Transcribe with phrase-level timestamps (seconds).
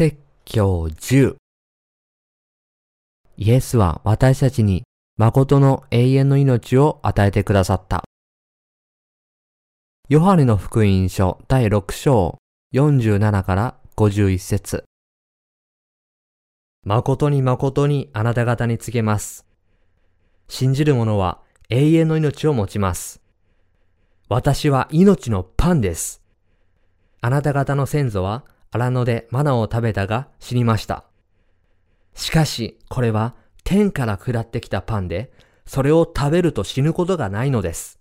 [0.00, 1.36] 説教10
[3.36, 4.84] イエスは私たちに
[5.18, 8.02] 誠の永遠の命を与えてくださった。
[10.08, 12.38] ヨハネの福音書第6章
[12.72, 14.84] 47から51節
[16.86, 19.44] 誠に誠にあなた方に告げます。
[20.48, 23.20] 信じる者は永遠の命を持ちます。
[24.30, 26.22] 私は命のパンです。
[27.20, 31.04] あなた方の先祖は荒野でマナを食べたが死にました。
[32.14, 33.34] しかし、これは
[33.64, 35.32] 天から下ってきたパンで、
[35.66, 37.98] それを食べると死ぬことがないのです。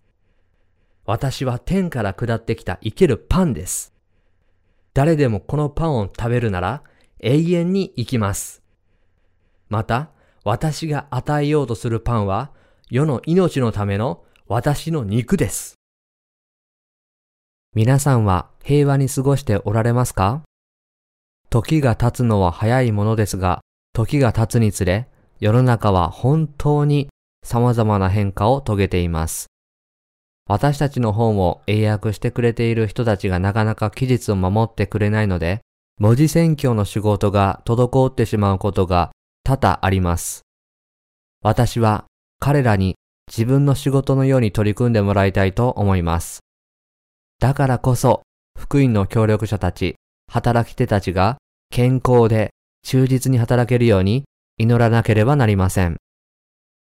[1.06, 3.94] 私は天から下ってきた生けるパンです。
[4.94, 6.84] 誰でもこのパンを食べるなら
[7.20, 8.62] 永遠に生きます。
[9.70, 10.10] また、
[10.44, 12.52] 私が与えようとするパンは
[12.90, 15.76] 世の命のための私の肉です。
[17.76, 20.42] 皆さんは平和に過ごしておられますか？
[21.50, 23.62] 時が経つのは早いものですが、
[23.94, 25.08] 時が経つにつれ、
[25.40, 27.10] 世の中は本当に
[27.44, 29.48] 様々な変化を遂げています。
[30.48, 35.62] 私たちの本を英訳してくれている人たちがなかなか期日を守ってくれないので、
[36.00, 39.12] 文字選挙の仕事が滞ってしまうことが
[39.44, 40.42] 多々あります。
[41.42, 42.06] 私は
[42.40, 42.96] 彼らに
[43.28, 46.40] 自分の仕事のように取り組んでもらいたいと思います。
[47.40, 48.22] だからこそ、
[48.58, 49.96] 福音の協力者たち、
[50.30, 51.38] 働き手たちが
[51.70, 52.52] 健康で
[52.84, 54.24] 忠実に働けるように
[54.58, 55.98] 祈らなければなりません。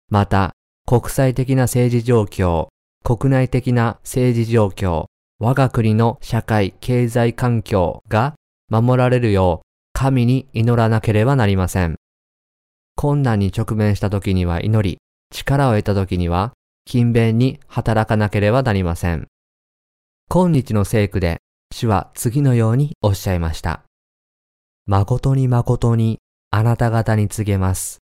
[0.09, 0.53] また、
[0.87, 2.69] 国際的な政治状況、
[3.05, 5.07] 国内的な政治状況、
[5.39, 8.35] 我が国の社会経済環境が
[8.69, 11.97] 守られるよう神に祈らなければなりません。
[12.97, 14.99] 困難に直面した時には祈り、
[15.33, 16.53] 力を得た時には
[16.87, 19.29] 勤勉に働かなければなりません。
[20.29, 21.41] 今日の聖句で
[21.73, 23.83] 主は次のようにおっしゃいました。
[24.87, 26.19] 誠に誠に
[26.51, 27.99] あなた方に告げます。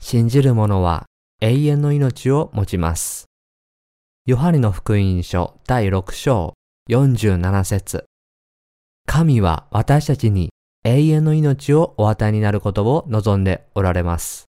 [0.00, 1.06] 信じる者は
[1.40, 3.26] 永遠の命を持ちます。
[4.26, 6.54] ヨハネの福音書第6章
[6.88, 8.04] 47節
[9.06, 10.50] 神は私たちに
[10.84, 14.46] 永遠の命をお与えになることを望んでおられます。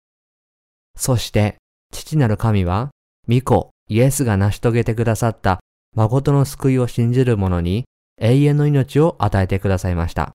[0.95, 1.55] そして、
[1.91, 2.91] 父なる神は、
[3.27, 5.59] 御子イエスが成し遂げてくださった
[5.95, 7.85] 誠の救いを信じる者に
[8.21, 10.33] 永遠の命を与えてくださいました。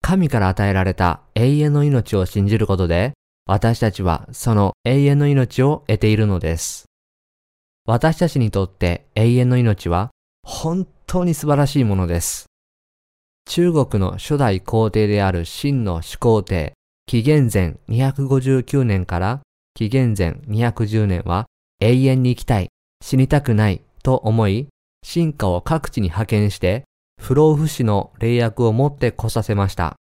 [0.00, 3.12] 神から与えられた永遠の命を信じることで、
[3.46, 6.86] 私たちはその永遠の命を得ているのです。
[7.86, 10.10] 私たちにとって永遠の命は
[10.42, 12.46] 本当に素晴らしいものです。
[13.46, 16.74] 中国の初代皇帝である秦の始皇帝、
[17.06, 19.40] 紀元前259年から
[19.74, 21.46] 紀元前210年は
[21.80, 22.68] 永遠に生きたい、
[23.02, 24.68] 死にたくないと思い、
[25.02, 26.84] 進化を各地に派遣して、
[27.20, 29.96] 不老不死の霊薬を持って来させました。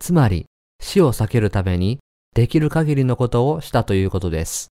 [0.00, 0.46] つまり、
[0.80, 1.98] 死を避けるために、
[2.34, 4.68] できる限りのことをしたということです。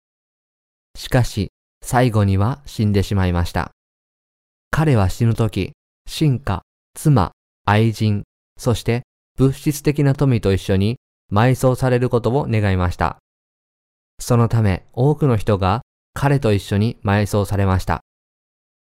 [0.96, 1.52] しかし、
[1.84, 3.72] 最後には死んでしまいました。
[4.72, 5.72] 彼は死ぬとき、
[6.08, 7.32] 進化、妻、
[7.66, 8.24] 愛人、
[8.58, 9.04] そして
[9.38, 10.98] 物質的な富と一緒に
[11.32, 13.18] 埋葬されることを願いました。
[14.20, 15.82] そのため多くの人が
[16.14, 18.02] 彼と一緒に埋葬されました。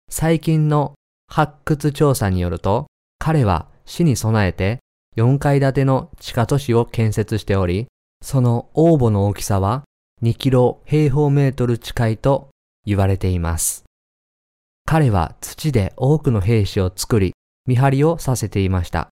[0.09, 0.93] 最近の
[1.27, 2.87] 発掘調査によると、
[3.19, 4.79] 彼は死に備えて
[5.17, 7.87] 4階建ての地下都市を建設しており、
[8.21, 9.83] その応募の大きさは
[10.23, 12.49] 2キロ平方メートル近いと
[12.85, 13.83] 言われています。
[14.85, 17.33] 彼は土で多くの兵士を作り、
[17.65, 19.09] 見張りをさせていました。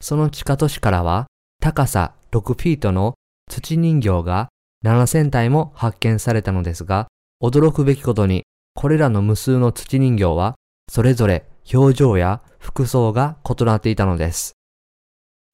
[0.00, 1.26] その地下都市からは
[1.60, 3.14] 高さ6フィートの
[3.50, 4.48] 土人形が
[4.84, 7.08] 7000体も発見されたのですが、
[7.42, 8.44] 驚くべきことに
[8.76, 10.54] これらの無数の土人形は、
[10.88, 14.52] それぞれ表情や服装が異なっていたのです。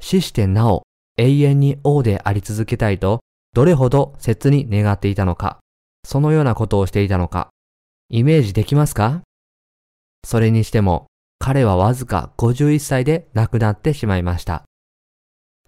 [0.00, 0.82] 死してなお
[1.17, 3.20] 永遠に王であり続けたいと、
[3.55, 5.61] どれほど切に願っていたのか、
[6.05, 7.50] そのようなことをしていたのか、
[8.11, 9.23] イメージできますか？
[10.26, 11.06] それにしても、
[11.38, 14.64] 彼はわずか51歳で亡くなってしまいました。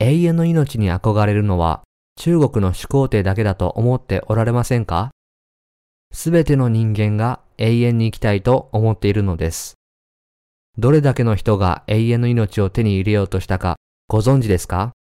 [0.01, 1.85] 永遠の命に憧れるのは
[2.17, 5.13] 中国の始皇帝だけだと思っておられませんか？
[6.15, 9.75] すべての人間が永遠に生きたいと思っているのです。
[10.79, 13.77] どれだけの人が永遠の命を手に入れようとしたか
[14.07, 14.93] ご存知ですか？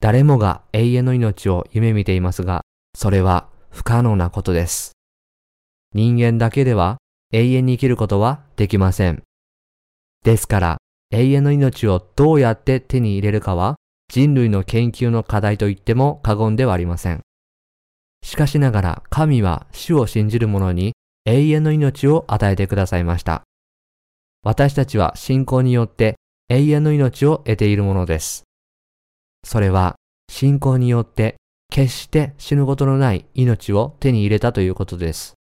[0.00, 2.62] 誰もが永遠の命を夢見ていますが、
[2.94, 4.92] それは不可能なことです。
[5.92, 6.98] 人間だけでは
[7.32, 9.24] 永遠に生きることはできません。
[10.24, 10.78] ですから、
[11.10, 13.74] 永遠の命をどうやって手に入れるかは
[14.08, 17.22] 人類の研究の課題と言っても過言ではありません。
[18.22, 20.92] しかしながら神は主を信じる者に
[21.24, 23.42] 永遠の命を与えてくださいました。
[24.42, 26.16] 私たちは信仰によって
[26.48, 28.44] 永遠の命を得ているものです。
[29.44, 29.96] それは
[30.28, 31.36] 信仰によって
[31.70, 35.34] 決して死ぬことのない命を手に入れたということです。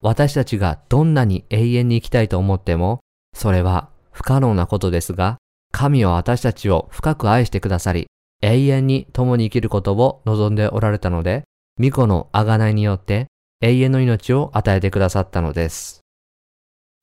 [0.00, 3.00] 私たちがどんなに永遠に生きたいと思っても、
[3.34, 5.38] それは不可能なことですが、
[5.72, 8.06] 神は私たちを深く愛してくださり、
[8.42, 11.44] 永遠に共に生きることを望んでおられたので、
[11.78, 13.28] 巫女の贖いによって
[13.60, 16.00] 永遠の命を与えてくださったのです。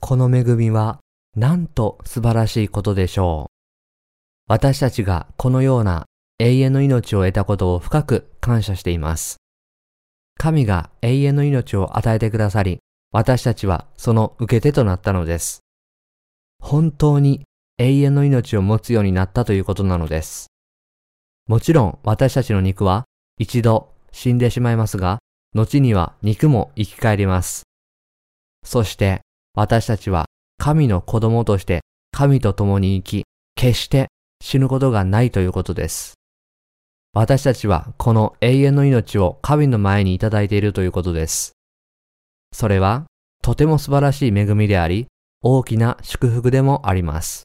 [0.00, 1.00] この恵みは、
[1.34, 3.52] なんと素晴らしいことでしょう。
[4.48, 6.06] 私たちがこのような
[6.38, 9.36] 永遠の命を得たことを深く感謝しています。
[10.38, 12.78] 神が永遠の命を与えてくださり、
[13.12, 15.60] 私たちはその受け手となったのです。
[16.60, 17.44] 本当に
[17.78, 20.48] 永遠の命を持つようになったということなのです。
[21.46, 23.04] もちろん私たちの肉は
[23.38, 25.18] 一度死んでしまいますが、
[25.52, 27.64] 後には肉も生き返ります。
[28.64, 29.20] そして
[29.54, 30.24] 私たちは
[30.56, 31.82] 神の子供として
[32.12, 33.24] 神と共に生き、
[33.56, 34.08] 決して
[34.40, 36.14] 死ぬことがないということです。
[37.12, 41.52] 私たちはこの永遠の命を神の前にいただいているということです。
[42.52, 43.04] それは
[43.42, 45.08] とても素晴らしい恵みであり、
[45.42, 47.44] 大きな祝福でもあります。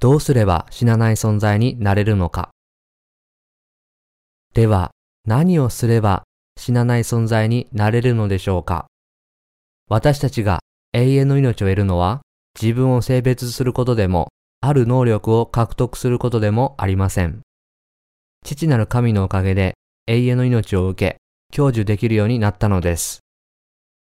[0.00, 2.51] どうすれば死なない存在になれるのか。
[4.54, 4.90] では、
[5.24, 6.24] 何をすれば
[6.58, 8.86] 死なない存在になれるのでしょうか？
[9.88, 10.60] 私たちが
[10.92, 12.20] 永遠の命を得るのは
[12.60, 14.28] 自分を性別することでも、
[14.60, 17.40] ある能力を獲得することでもありません。
[18.44, 19.74] 父なる神のおかげで
[20.06, 21.16] 永遠の命を受け、
[21.56, 23.20] 享受できるようになったのです。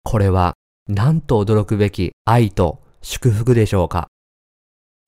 [0.04, 0.54] これは、
[0.88, 4.08] なんと驚くべき愛と祝福でしょうか？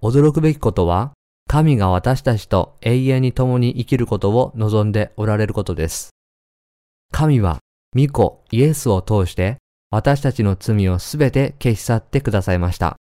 [0.02, 1.14] 驚くべきことは、
[1.52, 6.12] 神が私たちと永遠に共に生きることを望んでおられることです。
[7.12, 7.58] 神は、
[7.98, 9.58] 御子イエスを通して
[9.90, 12.98] 私たちの罪をすべて消し去ってくださいました。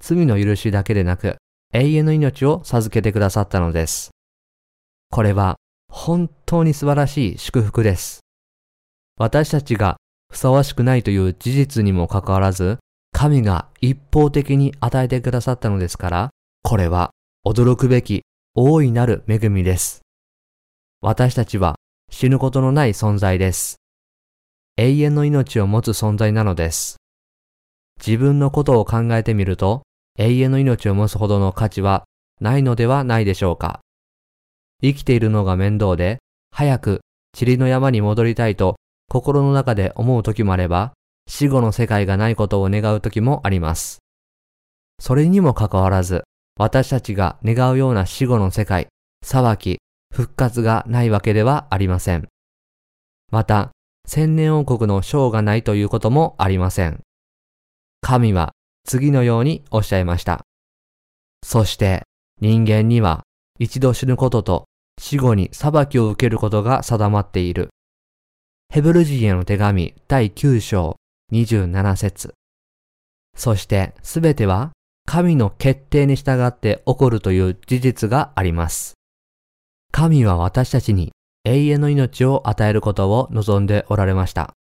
[0.00, 1.36] 罪の許しだけでなく、
[1.74, 4.12] 永遠の命を授けてくださったのです。
[5.10, 5.56] これは
[5.90, 8.20] 本当に素晴らしい祝福です。
[9.18, 9.98] 私たちが
[10.30, 12.78] ふさわしくないという事実にもかかわらず、
[13.12, 16.30] 神が一方的に与えてくださったのですから、
[16.62, 17.10] これは
[17.44, 18.22] 驚くべき
[18.54, 20.02] 大いなる恵みです。
[21.00, 21.74] 私たちは
[22.08, 23.80] 死ぬことのない存在です。
[24.76, 26.98] 永遠の命を持つ存在なのです。
[27.98, 29.82] 自分のことを考えてみると、
[30.20, 32.04] 永遠の命を持つほどの価値は
[32.40, 33.80] ないのではないでしょうか。
[34.80, 36.18] 生きているのが面倒で、
[36.52, 37.00] 早く
[37.36, 38.76] 塵の山に戻りたいと
[39.08, 40.92] 心の中で思う時もあれば、
[41.26, 43.98] 死後の世界がないことを願う時もあります。
[45.00, 46.22] それにもかかわらず、
[46.58, 48.88] 私たちが願うような死後の世界、
[49.24, 49.78] 裁き、
[50.12, 52.28] 復活がないわけではありません。
[53.30, 53.70] また、
[54.06, 57.00] 千年王国の章がないということもありません。
[58.00, 58.52] 神は
[58.84, 60.42] 次のようにおっしゃいました。
[61.44, 62.02] そして
[62.40, 63.22] 人間には
[63.58, 64.64] 一度死ぬことと
[65.00, 67.70] 死後に裁きを受けることが定まっている。
[68.68, 70.96] ヘブル人への手紙第9章
[71.32, 72.34] 27節
[73.36, 74.72] そしてすべては
[75.04, 78.94] 神の決定に従って起こるという事実があります。
[79.90, 81.12] 神は私たちに
[81.44, 84.54] 永遠の命を与えることを望んでおられました。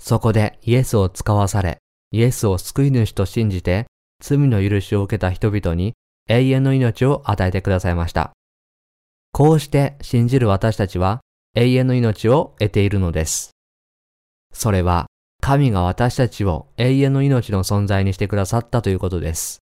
[0.00, 1.78] そこでイエスを使わされ、
[2.12, 3.86] イエスを救い主と信じて
[4.22, 5.94] 罪の許しを受けた人々に
[6.28, 8.32] 永遠の命を与えてくださいました。
[9.32, 11.20] こうして信じる私たちは
[11.54, 13.50] 永遠の命を得ているのです。
[14.52, 15.07] それは
[15.48, 19.62] 神が私たちを永遠の命の存在にしてくださったということです。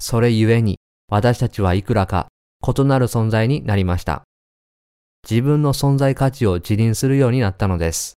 [0.00, 0.78] それゆえに
[1.10, 2.28] 私たちはいくらか
[2.66, 4.22] 異なる存在になりました。
[5.28, 8.14] 自分の存在価値を自認するようになったのです。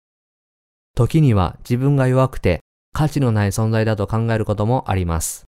[0.96, 2.60] 時には自分が弱くて
[2.94, 5.46] 価値のない存在だと考えることもあります。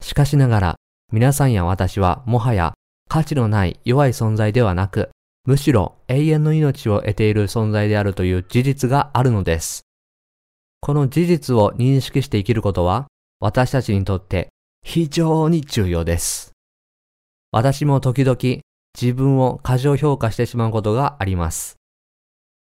[0.00, 0.76] しかしながら
[1.12, 2.72] 皆さんや私はもはや
[3.10, 5.10] 価値のない弱い存在ではなく、
[5.44, 9.84] むしろ永遠の命を得ている存在であるという事実があるのです。
[10.84, 13.06] この事実を認識して生きることは
[13.40, 14.50] 私たちにとって
[14.82, 16.52] 非常に重要です。
[17.52, 18.36] 私も時々
[19.00, 21.76] 自分を過剰評価してしまうことがあります。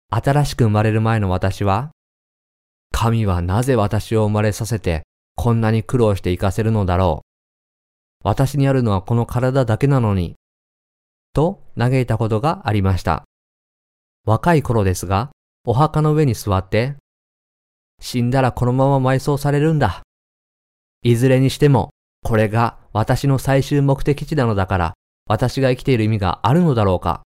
[0.09, 1.91] 新しく生まれる前の私は、
[2.91, 5.03] 神はなぜ私を生まれさせて
[5.35, 8.27] こんなに苦労して生かせるのだろう。
[8.27, 10.33] 私にあるのはこの体だけなのに、
[11.35, 13.25] と嘆いたことがありました。
[14.25, 15.29] 若い頃ですが、
[15.65, 16.95] お墓の上に座って、
[18.01, 20.01] 死んだらこのまま埋葬されるんだ。
[21.03, 21.91] いずれにしても、
[22.23, 24.93] これが私の最終目的地なのだから、
[25.27, 27.23] 私が生きている意味があるのだろうか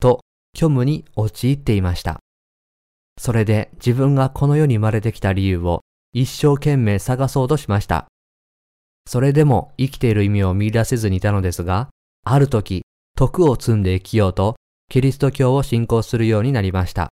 [0.00, 0.20] と
[0.56, 2.20] 虚無に陥っていました。
[3.18, 8.06] それで自分がこの世に生まれてきた理由を一生懸命探そうとしました。
[9.06, 11.88] それでも生きている意味を見出せずにいたのですが、
[12.24, 12.82] ある時、
[13.16, 14.56] 徳を積んで生きようと、
[14.90, 17.08] キリスト教を信仰するようになりました。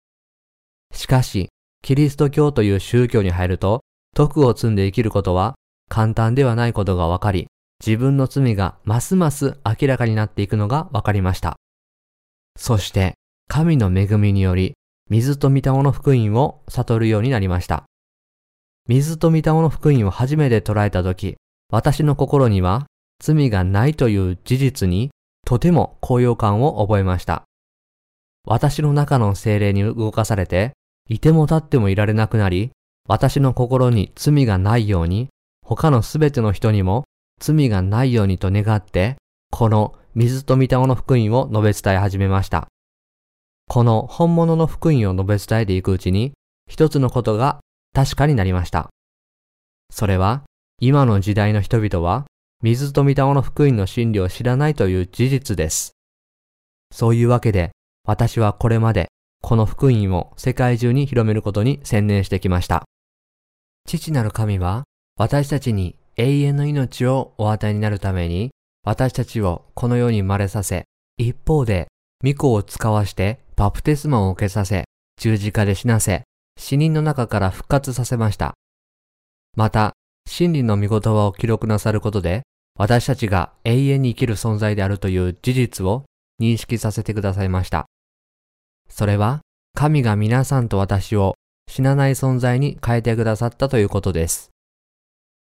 [0.92, 1.48] しかし、
[1.82, 3.82] キリスト教という宗教に入ると、
[4.14, 5.54] 徳を積んで生きることは
[5.88, 7.46] 簡単ではないことが分かり、
[7.84, 11.56] 自分の罪がますます明らかになっていくのが分かりました。
[12.58, 13.14] そして、
[13.48, 14.74] 神の恵みにより、
[15.08, 17.84] 水と御霊の福音を悟るようになりました。
[18.88, 21.36] 水と御霊の福音を初めて捉えたとき、
[21.70, 22.86] 私の心には
[23.22, 25.10] 罪がないという事実に
[25.44, 27.44] とても高揚感を覚えました。
[28.44, 30.72] 私の中の精霊に動かされて、
[31.08, 32.70] いても立ってもいられなくなり、
[33.08, 35.28] 私の心に罪がないように、
[35.62, 37.04] 他のすべての人にも
[37.40, 39.16] 罪がないようにと願って、
[39.50, 42.68] この水と御霊の福音を述べ伝え始めました。
[43.68, 46.32] この本物の福音を述べ伝えていくうちに、
[46.68, 47.60] 一つのことが
[47.94, 48.88] 確かになりました。
[49.90, 50.42] それは、
[50.80, 52.26] 今の時代の人々は、
[52.62, 55.92] 水と御霊の福音の真理を知らないという事実です。
[56.92, 57.70] そういうわけで、
[58.04, 59.08] 私はこれまで、
[59.42, 62.84] この福音を世界中に広めることに専念してきました。
[63.86, 64.84] 父なる神は、
[65.16, 68.50] 私たちに永遠の命をお与えになるために、
[68.84, 70.84] 私たちをこの世に生まれさせ、
[71.16, 71.88] 一方で、
[72.24, 74.84] 御子を使わしてバプテスマを受けさせ、
[75.18, 76.24] 十字架で死なせ、
[76.58, 78.54] 死人の中から復活させました。
[79.56, 79.92] また、
[80.28, 82.42] 真理の御言葉を記録なさることで、
[82.78, 86.04] 私たちが永遠に生きる存在であるという事実を
[86.40, 87.86] 認識させてくださいました。
[88.88, 89.40] それは、
[89.74, 91.34] 神が皆さんと私を
[91.68, 94.50] 死なない存在に変えてくださったということです。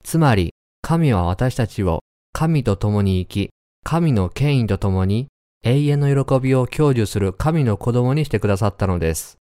[0.04, 0.52] つまり、
[0.82, 2.00] 神は私たちを
[2.32, 3.50] 神と共に生き、
[3.84, 5.28] 神の権威と共に
[5.62, 9.38] 永遠の喜びを享受する神の子供にしてくださったのです。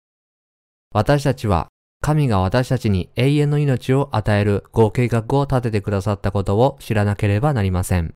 [0.93, 1.69] 私たちは
[2.03, 8.15] 神が私たちに永遠の命を与えるご計画を立ててくださったことを知らなければなりません。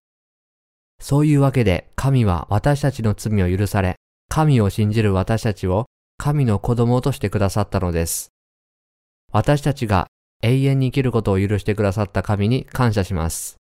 [1.01, 3.97] そういうわけで神は私たちの罪を許され、
[4.35, 5.87] 神を信じる私たちを
[6.19, 8.33] 神の子供としてくださったのです。
[9.31, 10.09] 私たちが
[10.43, 13.59] 永遠に生きることを許してくださった神に感謝します。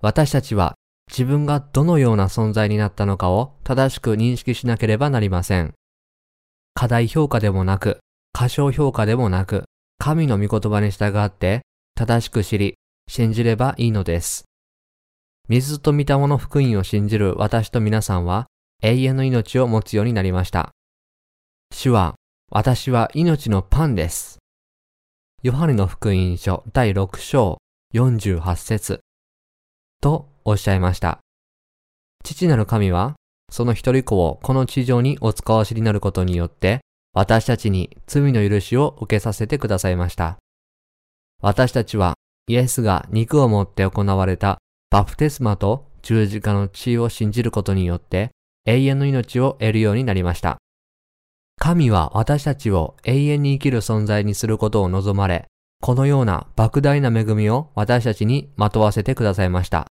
[0.00, 0.76] 私たちは
[1.10, 5.74] 自分がどのような存在になったのかを正しく認識しなければなりません。
[6.74, 7.98] 過大評価でもなく、
[8.32, 9.64] 過小評価でもなく、
[9.98, 11.62] 神の御言葉に従って
[11.96, 12.74] 正しく知り、
[13.08, 14.44] 信じればいいのです。
[15.48, 18.46] 水と御霊の福音を信じる私と皆さんは
[18.82, 20.70] 永遠の命を持つようになりました。
[21.72, 22.14] 主は、
[22.50, 24.38] 私は命のパンです。
[25.42, 27.58] ヨハネの福音書第6章
[27.94, 29.00] 48節
[30.00, 31.18] とおっしゃいました。
[32.24, 33.14] 父なる神は、
[33.50, 36.80] その一人子をこの地上にお使わしになることによって、
[37.12, 40.38] 私たちに罪の許しを受けさせてくださいました。
[41.40, 42.14] 私たちは、
[42.48, 44.58] イエスが肉を持って行われた
[44.90, 48.30] バプテスマと十字架の血を信じることによって、
[48.66, 50.58] 永遠の命を得るようになりました。
[51.56, 55.46] 神は私たちを永遠に生きる存在にすることを望まれ、
[55.80, 59.86] このような莫大な恵みを私たちにまとわせてくださいました。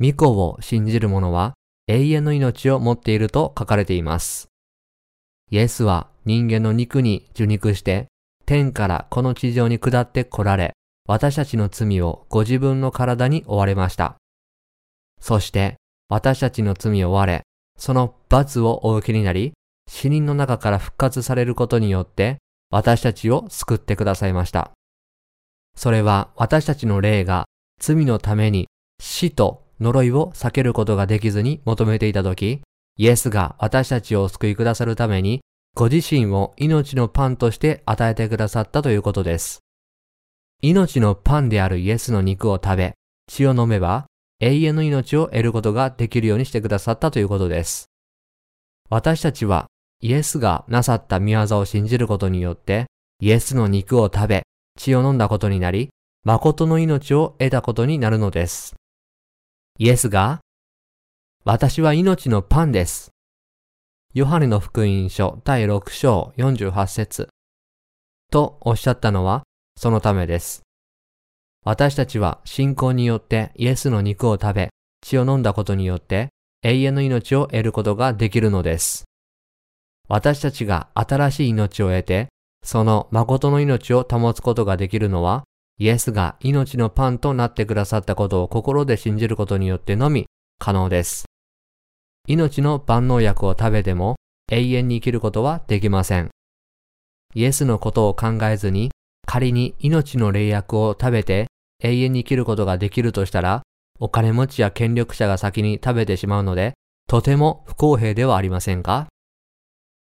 [0.00, 1.54] 御子を信じる者は
[1.88, 4.48] 永遠の命を持っていると書かれています。
[5.50, 8.08] イエスは人間の肉に受肉して、
[8.46, 10.74] 天からこの地上に下って来られ、
[11.08, 14.16] 私たちの罪をご自分の体に追われました。
[15.20, 15.76] そして
[16.08, 17.42] 私たちの罪を追われ、
[17.78, 19.52] その罰をお受けになり、
[19.88, 22.38] 死人の中から復活されることによって、
[22.70, 24.72] 私たちを救ってくださいました。
[25.76, 27.44] それは私たちの霊が
[27.80, 28.68] 罪のために
[29.00, 32.60] 死と呪いを避けることができずに求めていたとき、
[32.98, 35.40] イエスが私たちを救いくださるために、
[35.74, 39.60] ご自身を命のパンとして与えてくださったということです。
[40.60, 42.94] 命のパンであるイエスの肉を食べ、
[43.26, 44.06] 血を飲めば、
[44.42, 47.86] 永遠の命を得ることができるようにしてくださったということです。
[48.90, 49.68] 私たちは
[50.00, 52.86] イエスがなさった見業を信じることによって、
[53.20, 54.42] イエスの肉を食べ、
[54.76, 55.90] 血を飲んだことになり、
[56.24, 58.74] 誠の命を得たことになるのです。
[59.78, 60.40] イエスが、
[61.44, 63.12] 私は命のパンです。
[64.12, 67.28] ヨハネの福音書第6章48節
[68.32, 69.44] とおっしゃったのは
[69.76, 70.62] そのためです。
[71.64, 76.30] 私たちは信仰によってイエスの肉を食べ、血を飲んだことによって
[76.62, 79.04] 永遠の命を得ることができるのです。
[80.08, 82.28] 私たちが新しい命を得て、
[82.64, 85.44] その誠の命を保つことができるのは、
[85.78, 90.26] イエスが命のパンとなってくださったことを心で信じることによってのみ
[90.58, 91.24] 可能です。
[92.28, 94.16] 命の万能薬を食べても
[94.50, 96.30] 永遠に生きることはできません。
[97.34, 98.90] イエスのことを考えずに
[99.26, 101.48] 仮に命の霊薬を食べて
[101.82, 103.62] 永遠に生きることができるとしたら、
[103.98, 106.74] お金持ちや権力者が先に食べてしまうので、
[107.08, 109.08] とても不公平ではありませんか？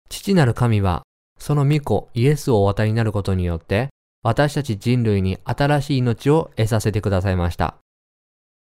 [0.09, 1.03] 父なる神は、
[1.37, 3.89] その御子イエスをお渡りになることによって、
[4.21, 7.77] 私たち人類に新しい命を得させてくださいました。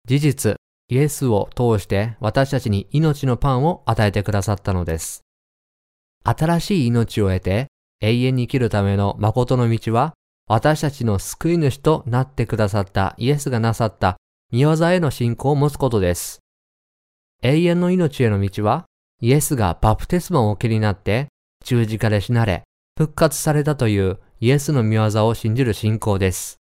[0.07, 0.55] 事実、
[0.89, 5.22] イエスを通して私たちに命のパンを与えてくださったのです。
[6.24, 7.67] 新しい命を得て
[8.00, 10.13] 永遠に生きるための誠の道は
[10.47, 14.17] 私たちの救い主となってくださったイエスがなさった
[14.51, 16.39] 見業への信仰を持つことです。
[17.41, 18.85] 永遠の命への道は
[19.21, 21.27] イエスがバプテスマをお受けになって
[21.63, 22.63] 十字架で死なれ
[22.97, 26.57] 復活されたというイエスの見業を信じる信仰です。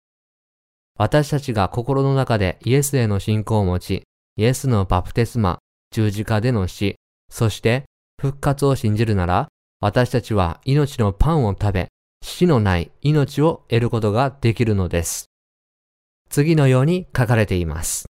[0.96, 4.02] 私たちが心の中でイエスへの信仰を持ち、
[4.36, 5.58] イエスのバプテスマ、
[5.90, 6.96] 十字架での死、
[7.28, 7.84] そして
[8.20, 9.48] 復活を信じるなら、
[9.80, 11.88] 私たちは命のパンを食べ、
[12.22, 15.26] 死のない命を得ることができるのです。
[16.30, 18.06] 次のように書かれています。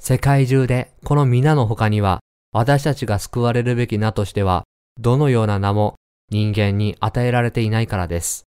[0.00, 2.20] 世界中でこの皆の他には、
[2.52, 4.64] 私たちが救われるべき名としては、
[5.00, 5.94] どのような名も
[6.30, 8.44] 人間に与えられていないからです。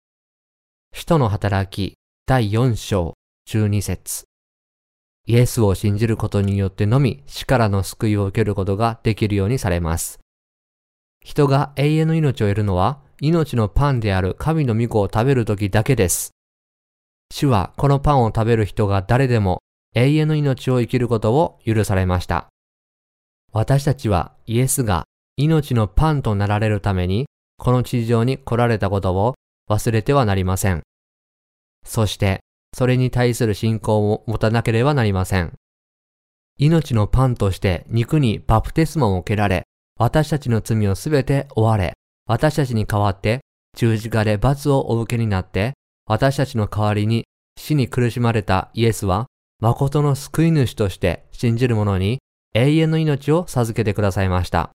[0.94, 1.94] 使徒の働き
[2.26, 3.14] 第4章
[3.48, 4.24] 12節
[5.26, 10.20] イエスを信じることによってのみ死からの救いを受けることができるようにされます。
[11.24, 16.32] 人が永遠の命を得るのは命のパンである神の御子を食べるときだけです。
[17.32, 19.60] 主はこのパンを食べる人が誰でも
[19.94, 22.48] 永遠の命を生きることを許されました。
[23.52, 25.04] 私たちはイエスが
[25.36, 27.26] 命のパンとなられるために
[27.58, 29.34] この地上に来られたことを
[29.70, 30.82] 忘れてはなりません。
[31.86, 32.40] そして
[32.76, 35.52] それに対する信仰を持たなければなりません。
[36.58, 39.62] 命のパンとして肉にバプテスマを受けられ、
[39.96, 41.94] 私たちの罪をすべて追われ、
[42.32, 43.40] 私たちに代わって
[43.76, 45.74] 十字架で罰をお受けになって、
[46.06, 47.24] 私たちの代わりに
[47.58, 49.26] 死に苦しまれたイエスは、
[49.60, 52.20] 誠の救い主として信じる者に
[52.54, 54.70] 永遠の命を授けてくださいました。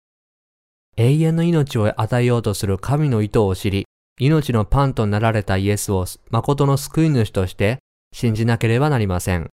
[0.97, 3.85] 永遠の命を与えようとする神の意図を知り、
[4.19, 7.77] 命のパンとなられたイエスを誠の救い主として
[8.13, 9.51] 信じなければなりません。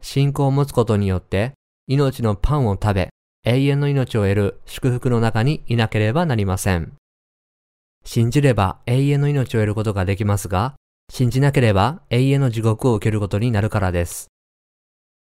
[0.00, 1.54] 信仰を持つことによって
[1.88, 3.08] 命のパンを食べ
[3.44, 6.92] 永遠の命を得る祝福の中にいなければなりません。
[8.04, 10.74] 信じれば永遠の命を得ることができますが、
[11.10, 14.28] 信じなければ永遠の地獄を受けることになるからです。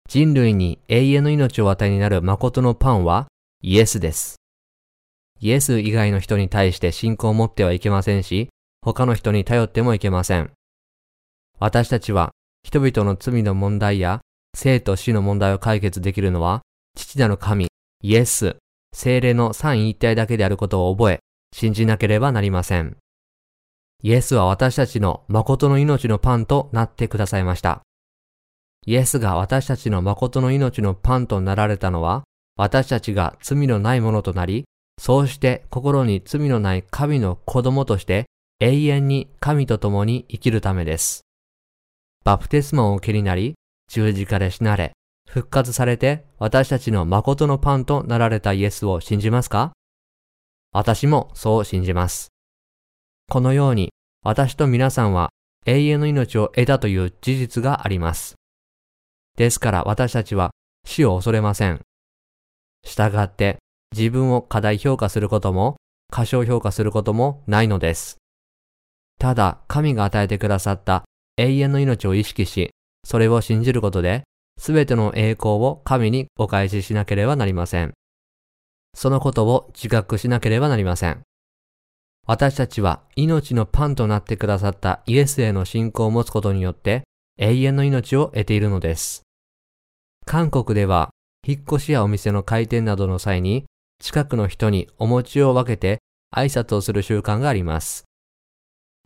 [0.08, 3.28] 人類に永遠の命を与えになる誠のパンは
[3.62, 4.36] イエスです。
[5.40, 8.48] イエス以外の人に対して信仰を持ってはいけませんし、
[8.82, 10.50] 他の人に頼ってもいけません。
[11.58, 12.32] 私たちは
[12.64, 14.20] 人々の罪の問題や
[14.54, 16.60] 生と死の問題を解決できるのは、
[16.94, 17.69] 父なる神、
[18.02, 18.56] イエス、
[18.94, 21.20] 精霊の三位一体だけであることを覚え、
[21.54, 22.96] 信じなければなりません。
[24.02, 27.82] イエスは私たちの誠の命のパンとなってくださいました。
[28.86, 32.24] イエスが私たちの誠の命のパンとなられたのは、
[32.56, 34.64] 私たちが罪のないものとなり、
[34.98, 38.26] そうして心に罪のない神の子供として
[38.60, 41.22] 永遠に神と共に生きるためです。
[42.24, 43.54] バプテスマを受けになり、
[43.88, 44.92] 十字架で死なれ、
[45.30, 49.70] 復活されて私たちの誠のパンとなられたイエスを信じますか？
[50.72, 52.30] 私もそう信じます。
[53.28, 53.90] このように
[54.24, 55.30] 私と皆さんは
[55.66, 58.34] 永遠の命を得たという事実があります。
[59.36, 60.50] ですから私たちは
[60.84, 61.80] 死を恐れません。
[62.84, 63.58] 従って
[63.96, 65.76] 自分を過大評価することも、
[66.10, 68.18] 過小評価することもないのです。
[69.20, 71.04] ただ、神が与えてくださった
[71.36, 72.70] 永遠の命を意識し、
[73.04, 74.24] それを信じることで、
[74.60, 77.94] すべての栄光を神にお返ししなければなりません。
[78.94, 81.22] そのことを自覚しなければなりません。
[82.26, 87.04] 私たちは命のパンとなってくださったイエスへの信仰を持つことによって
[87.38, 89.22] 永遠の命を得ているのです。
[90.26, 91.08] 韓国では
[91.48, 93.64] 引っ越しやお店の開店などの際に
[93.98, 96.00] 近くの人にお餅を分けて
[96.36, 98.04] 挨拶をする習慣があります。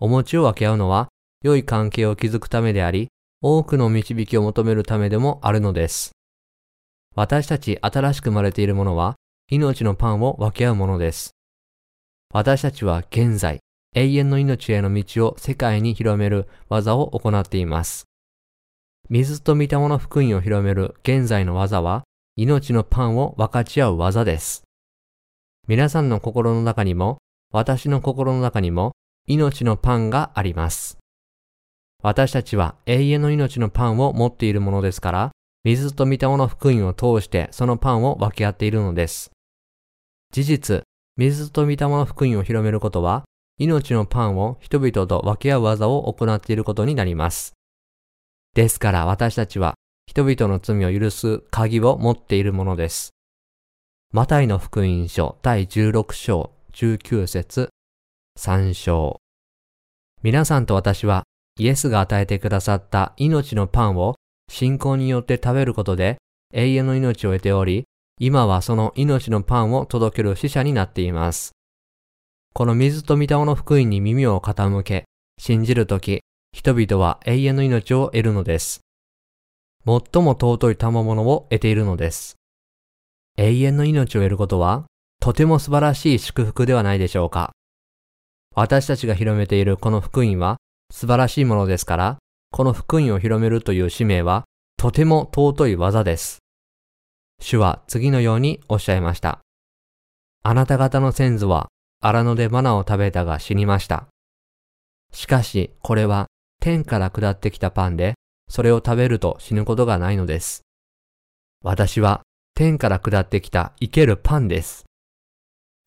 [0.01, 1.07] お餅を分け合うのは
[1.45, 3.07] 良い関係を築くためであり、
[3.47, 6.13] 多くの導きを求めるためでもあるのです。
[7.15, 9.17] 私たち新しく生まれているものは
[9.51, 11.33] 命のパンを分け合うものです。
[12.33, 13.61] 私たちは現在、
[13.95, 18.07] 永遠の命への道を世界に広める技を行っています。
[19.11, 22.05] 水と御霊の福音を広める現在の技は、
[22.37, 24.65] 命のパンを分かち合う技です。
[25.69, 27.19] 皆さんの心の中にも、
[27.53, 28.93] 私の心の中にも、
[29.27, 30.97] 命のパンがあります。
[32.05, 35.31] 私たちは永遠の命のパンを持っているものですから、
[35.65, 39.31] 水と御霊の福音を通してそのパンを分け合っているのです。
[40.31, 40.83] 事実、
[41.17, 43.25] 水と御霊の福音を広めることは、
[43.57, 47.55] 命のパンを人々と分け合う技を行っていることになります。
[48.53, 49.75] ですから私たちは
[50.07, 53.15] 人々の罪を許す鍵を持っているものです。
[54.13, 57.71] マタイの福音書第16章19節
[58.39, 59.17] 3章
[60.23, 61.25] 皆さんと私は
[61.57, 64.17] イエスが与えてくださった命のパンを
[64.51, 66.19] 信仰によって食べることで
[66.53, 67.85] 永遠の命を得ており、
[68.19, 71.53] 今はその命のパンを届ける死者になっています。
[72.53, 75.05] この水と御霊の福音に耳を傾け、
[75.39, 76.21] 信じるとき、
[76.53, 78.81] 人々は永遠の命を得るのです。
[79.85, 82.37] 最も尊い賜物を得ているのです。
[83.37, 84.85] 永遠の命を得ることは、
[85.21, 87.51] とても素晴らしい祝福ではないでしょうか。
[88.55, 90.59] 私たちが広めているこの福音は
[90.91, 92.19] 素晴らしいものですから、
[92.51, 94.45] この福音を広めるという使命は
[94.77, 96.39] とても尊い技です。
[97.41, 99.41] 主は次のようにおっしゃいました。
[100.43, 101.69] あなた方の先祖は
[102.01, 104.07] 荒野でマナを食べたが死にました。
[105.13, 106.27] しかしこれは
[106.61, 108.15] 天から下ってきたパンで、
[108.49, 110.63] それを食べると死ぬことがないのです。
[111.63, 112.23] 私は
[112.55, 114.85] 天から下ってきた生けるパンです。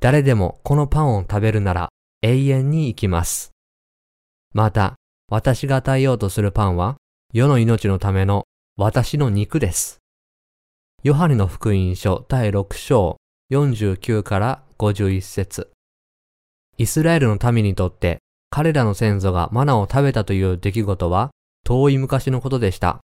[0.02, 1.90] 誰でもこのパンを食べるなら
[2.22, 3.52] 永遠に生きます。
[4.54, 4.96] また、
[5.30, 6.98] 私が与えようとするパンは、
[7.34, 8.46] 世の命のための
[8.78, 10.00] 私の肉です。
[11.04, 13.18] ヨハネの福音書第6章
[13.52, 15.72] 49から51節
[16.78, 21.32] イスラエルの民にとって彼らの先祖がマナを食べたという出来事は
[21.64, 23.00] 遠い昔のことでした。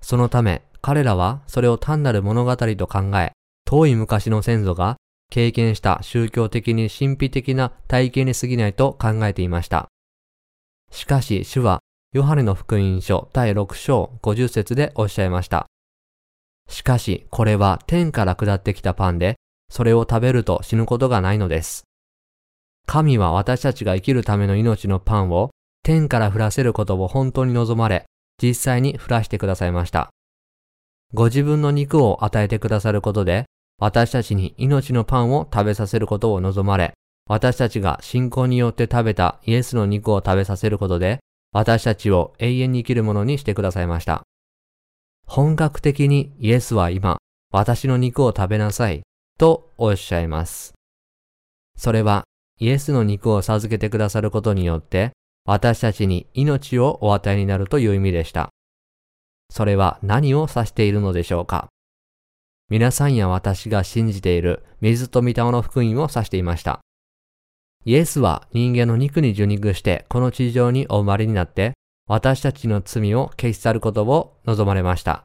[0.00, 3.32] そのため彼らはそれを単なる物語と考え、
[3.64, 4.96] 遠い昔の先祖が
[5.30, 9.88] 経験した宗教的に神秘的な体験に過ぎないと考えていました。
[10.94, 11.80] しかし主は
[12.12, 15.66] ヨハネの福音書第6章50節でおっしゃいました。
[16.68, 19.34] しかしこれは天から下ってきたパンで、
[19.68, 21.82] それを食べると死ぬことがないのです。
[22.86, 25.50] 神は私たちが生きるための命のパンを
[25.82, 28.06] 天から降らせることを本当に望まれ、
[28.40, 30.10] 実際に降らしてくださいました。
[31.12, 33.46] ご自分の肉を与えてくださることで、
[33.80, 36.94] 私たちに命のパンを食べさせることを望まれ、
[37.26, 41.20] 私たちが信仰によって食べたイエスの肉を食べさせることで、
[41.52, 44.22] 私たちを永遠に生きるものにしてくださいました。
[45.26, 47.18] 本格的にイエスは今、
[47.50, 49.02] 私の肉を食べなさい、
[49.38, 50.74] とおっしゃいます。
[51.76, 52.24] それは、
[52.60, 55.12] イエスの肉を授けてくださることによって、
[55.46, 58.50] 私たちに命をお与えになるという意味でした。
[59.50, 61.68] それは何を指しているのでしょうか
[62.68, 66.83] 皆さんや私が信じている水と御霊の福音を指していました。
[67.86, 71.74] イエスは人間の肉に受肉してこの地上にお生まれになって
[72.06, 75.24] 私たちの罪を消し去ることを望まれました。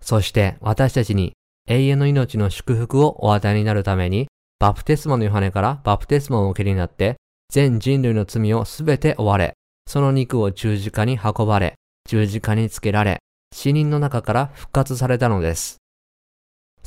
[0.00, 1.32] そして私たちに
[1.68, 4.28] 永遠の命の祝福をお与えになるために
[4.60, 7.16] バプテスマのヨハネからバプテスマを受けになって
[7.50, 9.54] 全人類の罪をすべて追われ、
[9.86, 11.74] その肉を十字架に運ばれ、
[12.08, 13.18] 十字架につけられ、
[13.54, 15.78] 死人の中から復活されたのです。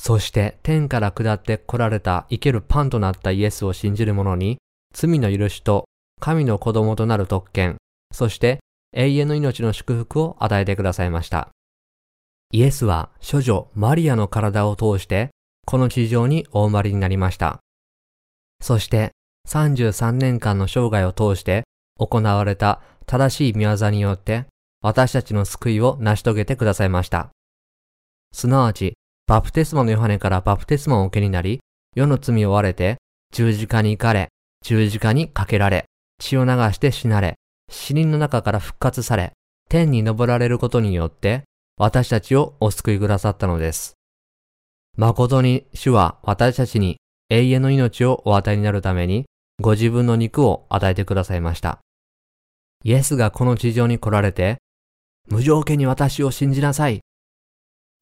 [0.03, 4.57] そして天から下って来られた生けるパンとなったイエスを信じる者に、
[4.95, 5.85] 罪の許しと
[6.19, 7.77] 神の子供となる特権、
[8.11, 8.61] そして
[8.93, 11.49] 永遠の命の祝福を与えてくださいました。
[12.51, 15.29] イエスは処女マリアの体を通して、
[15.67, 17.59] この地上にお生まれになりました。
[18.59, 19.11] そして
[19.49, 21.61] 33年間の生涯を通して
[21.99, 24.47] 行われた正しい見業によって
[24.81, 27.29] 私たちの救いを成し遂げてくださいました。
[28.33, 28.95] すなわち
[29.31, 31.61] バプテスマのヨハネからバプテスマを受けになり、
[31.95, 32.97] 世の罪を割れて、
[33.31, 34.27] 十字架に行かれ、
[34.61, 35.85] 十字架にかけられ、
[36.19, 37.35] 血を流して死なれ、
[37.71, 39.31] 死人の中から復活され、
[39.69, 41.43] 天に昇られることによって、
[41.77, 43.93] 私たちをお救いくださったのです。
[44.97, 46.97] 誠に主は私たちに
[47.29, 49.23] 永遠の命をお与えになるために、
[49.61, 51.79] ご自分の肉を与えてくださいました。
[52.83, 54.57] イエスがこの地上に来られて、
[55.29, 56.99] 無条件に私を信じなさい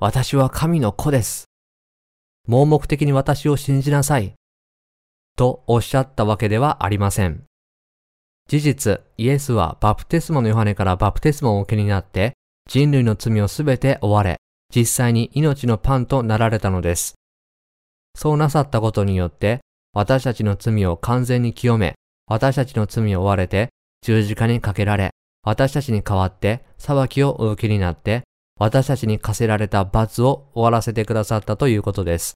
[0.02, 1.50] 私は神の子です。
[2.48, 4.34] 盲目的に私を信じなさい。
[5.36, 7.44] とおっしゃったわけではありません。
[8.48, 12.32] 事実、イエスはバプテスマのヨハネからバプテスマを受けになって、
[12.70, 14.38] 人類の罪をすべて追われ、
[14.74, 17.16] 実際に命のパンとなられたのです。
[18.16, 19.60] そうなさったことによって、
[19.92, 23.68] 私たちの罪を完全に清め、私たちの罪を追われて、
[24.04, 25.10] 十字架にかけられ、
[25.44, 28.24] 私たちに代わって裁きを受けになって、
[28.60, 32.34] 私たちに課せられた罰を終わらせてくださったということです。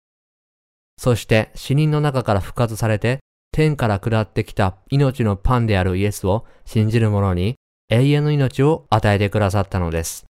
[0.97, 3.19] そして死人の中から復活されて
[3.51, 7.55] 天から下ってきた命のパンであるイエスを信じる者に
[7.89, 10.25] 永遠の命を与えてくださったのです。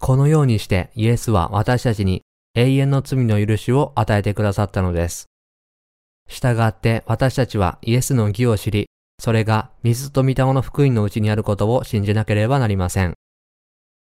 [0.00, 2.22] このようにしてイエスは私たちに
[2.54, 5.26] 永遠の罪の許しを与えてくださったのです。
[6.28, 8.86] 従って私たちはイエスの義を知り、
[9.20, 13.14] それが水と御霊の福音のうちにあることを信じなければなりません。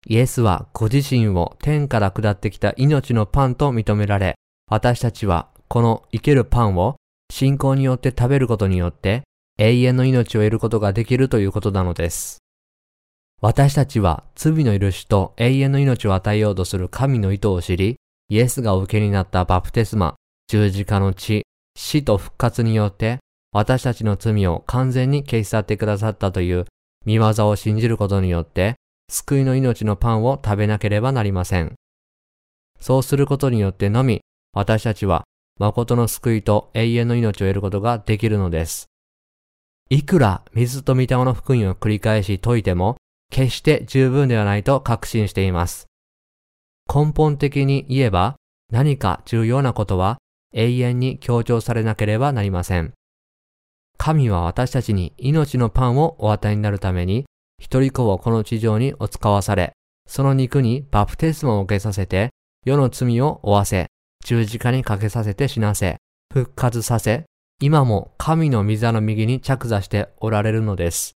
[0.07, 4.37] イエスはご自身を天から下ってきた命のパンと認められ、
[4.71, 6.97] 私たちはこの生けるパンを
[7.31, 9.25] 信仰によって食べることによって
[9.59, 12.39] 永遠の命を得ることができるということなのです。
[13.41, 17.97] 私たちは罪の許しと永遠の命を与えようとする神の意図を知り、
[18.29, 20.17] イエスがお受けになったバプテスマ、
[20.49, 21.43] 十字架の血、
[21.77, 23.19] 死と復活によって
[23.53, 26.67] 私たちの罪を完全に消し去ってくださったという
[27.07, 28.75] 見業を信じることによって
[29.11, 31.75] 救いの命のパンを食べなければなりません。
[32.81, 34.21] そうすることによってのみ
[34.53, 35.25] 私たちは
[35.59, 38.87] 誠の救いと永遠の命を得ることができるのです。
[39.91, 42.97] いくら水と御霊の福音を繰り返し説いても
[43.31, 45.87] 決して十分ではないと確信しています。
[46.93, 48.37] 根本的に言えば
[48.71, 50.19] 何か重要なことは
[50.55, 52.93] 永遠に強調されなければなりません。
[53.97, 57.25] 神は私たちに命のパンをお与えになるために
[57.59, 59.73] 一人子をこの地上にお使わされ、
[60.07, 62.31] その肉にバプテスマを受けさせて
[62.65, 63.87] 世の罪を負わせ、
[64.25, 65.97] 十字架にかけさせて死なせ、
[66.33, 67.25] 復活させ、
[67.61, 71.13] 今も神の御座の右に着座しておられるのです。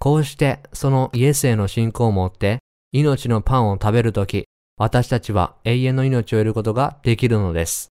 [0.00, 2.58] こうしてそのイエスへの信仰を持って
[2.92, 7.88] 命のパンを食べるとき、私たちは永遠の命を得ることができるのです。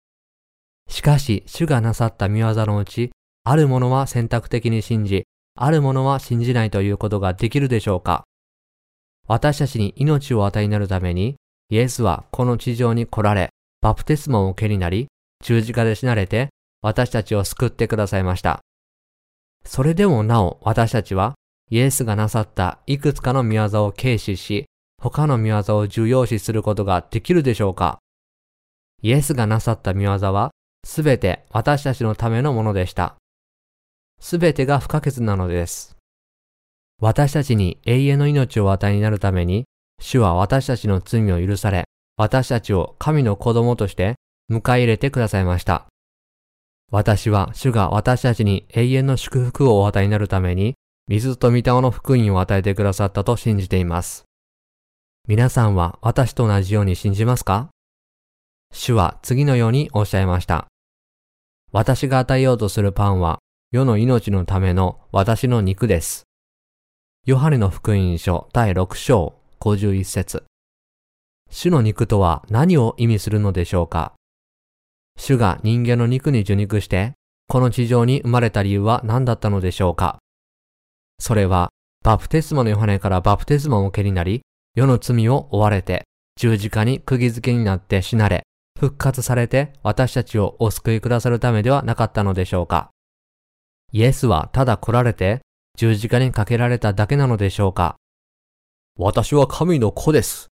[0.89, 3.11] しかし、主がなさった見業のうち、
[3.45, 5.25] あるものは選択的に信じ、
[5.57, 8.25] あるものは信じないということができるでしょうか？
[9.27, 11.37] 私たちに命を与えになるために、
[11.71, 13.49] イエスはこの地上に来られ、
[13.81, 15.09] バプテスマを受けになり、
[15.43, 16.51] 十字架で死なれて、
[16.83, 18.61] 私たちを救ってくださいました。
[19.65, 21.35] それでもなお私たちは
[21.71, 24.67] イエスがなさったいくつかの見業を軽視し、
[25.03, 27.99] 他の見業を重要視することができるでしょうか？
[29.03, 30.51] イエスがなさった見業は、
[30.85, 33.17] すべて私たちのためのものでした。
[34.21, 35.97] すべてが不可欠なのです。
[37.01, 39.65] 私たちに永遠の命を与えになるために、
[40.01, 41.85] 主は私たちの罪を許され、
[42.17, 44.15] 私たちを神の子供として
[44.51, 45.87] 迎え入れてくださいました。
[46.91, 50.75] 私は主が私たちに永遠の祝福をお与えになるために、
[51.09, 54.25] 水と御霊の福音を与えてくださったと信じています。
[55.29, 57.69] 皆さんは私と同じように信じますか？
[58.73, 60.67] 主は次のようにおっしゃいました。
[61.73, 63.41] 私が与えようとするパンは
[63.73, 66.23] 世の命のための私の肉です。
[67.25, 70.45] ヨハネの福音書第6章51節。
[71.51, 74.13] 主の肉とは何を意味するのでしょうか？
[75.19, 77.15] 主が人間の肉に受肉して、
[77.49, 80.19] この地上に生まれた理由は何だったのでしょうか？
[81.19, 81.71] それは、
[82.05, 84.43] バプテスマのヨハネからバプテスマを受けになり、
[84.77, 86.05] 世の罪を追われて、
[86.37, 88.45] 十字架に釘付けになって死なれ、
[88.79, 92.91] 復活されて私たちをお救いくださるためではなかったのでしょうか？
[93.97, 95.41] イエスはただ来られて
[95.79, 97.97] 十字架にかけられただけなのでしょうか
[98.99, 100.49] 私は神の子です。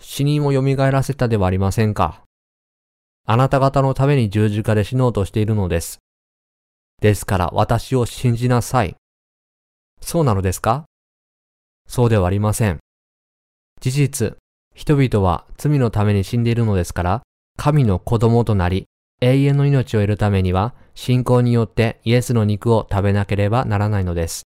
[0.00, 2.24] 死人を蘇らせたではありませんか
[3.26, 6.00] あなた方のために十字架で死のうとしているのです。
[7.00, 8.96] ですから私を信じなさい。
[10.00, 10.86] そうなのですか？
[11.86, 12.80] そうではありません。
[13.80, 14.36] 事実、
[14.74, 17.22] 人々は罪のために死んでいるのですから、
[17.56, 18.86] 神の子供となり、
[19.22, 24.42] 永遠の命を得るためには、信仰によってイエスの肉を食べなければならないのです。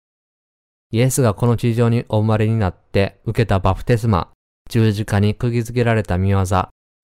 [0.93, 4.31] イエスがこの地上にお生まれになって受けたバプテスマ、
[4.69, 6.45] 十字架に釘付けられた見業、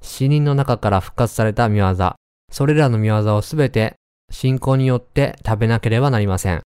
[0.01, 1.95] 死人の中から復活された見業、
[2.53, 3.97] それらの見業をすべて
[4.31, 6.63] 信仰によって食べなければなりません。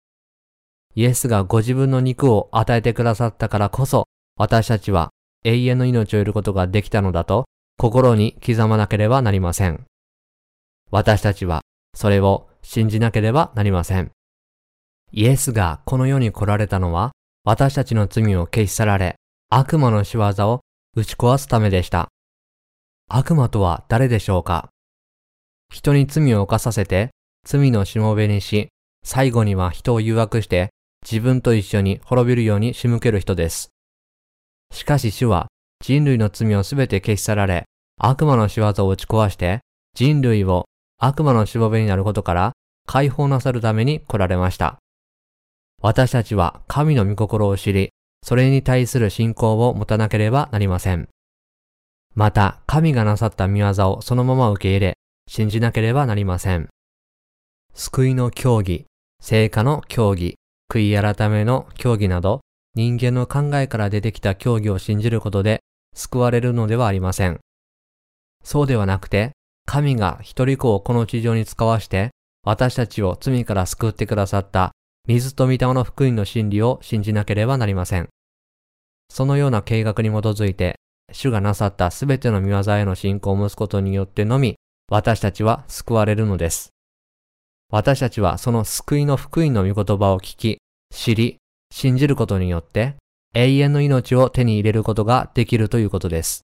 [0.95, 4.05] イエスがご自分の肉を与えてくださったからこそ、
[4.37, 5.11] 私たちは
[5.43, 7.47] 永遠の命を得ることができたのだと
[7.79, 9.85] 心に刻まなければなりません。
[10.95, 11.63] 私たちは
[11.97, 14.13] それを信じなければなりません。
[15.11, 17.11] イエスがこの世に来られたのは
[17.43, 19.17] 私たちの罪を消し去られ
[19.51, 20.61] 悪魔の仕業を
[20.95, 22.11] 打ち壊すためでした。
[23.09, 24.69] 悪魔とは誰でしょうか？
[25.69, 27.11] 人に罪を犯させて
[27.45, 28.69] 罪のしもべにし、
[29.03, 30.71] 最後には人を誘惑して
[31.03, 33.71] 自分と一緒に滅びるように仕向ける人です。
[34.71, 35.49] しかし主は
[35.81, 37.65] 人類の罪をすべて消し去られ、
[37.99, 39.59] 悪魔の仕業を打ち壊して
[39.95, 40.67] 人類を
[41.07, 42.53] 悪魔のしもべになることから
[42.87, 44.79] 解放なさるために来られました。
[45.83, 47.91] 私たちは神の御心を知り、
[48.23, 51.09] それに対する信仰を持たなければなりません。
[52.15, 54.95] また、神がなさった見業をそのまま受け入れ、
[55.29, 56.69] 信じなければなりません。
[57.75, 58.87] 救いの教義、
[59.21, 60.37] 成果の教義、
[60.73, 62.41] 悔い改めの教義など、
[62.75, 65.61] 人間の考えから出てきた教義を信じることで
[65.95, 67.41] 救われるのではありません。
[68.43, 69.33] そうではなくて、
[69.67, 72.11] 神が一人子をこの地上に使わして、
[72.45, 74.73] 私たちを罪から救ってくださった
[75.07, 78.09] 水と御霊の福音の真理を信じなければなりません。
[79.11, 80.77] そのような計画に基づいて、
[81.13, 84.57] 主がなさったすべての見業への信仰を持つことによってのみ、
[84.91, 86.71] 私たちは救われるのです。
[87.71, 90.59] 私たちはその救いの福音の御言葉を聞き、
[90.95, 91.37] 知り、
[91.73, 92.97] 信じることによって、
[93.35, 96.44] 永遠の命を手に入れることができるということです。